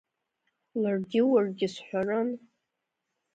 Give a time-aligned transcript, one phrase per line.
[0.81, 2.29] Ларгьы, уаргьы сҳәарын…